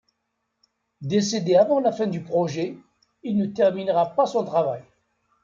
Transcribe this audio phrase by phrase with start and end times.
[1.01, 2.75] Décédé avant la fin du projet,
[3.21, 4.81] il ne terminera pas son travail.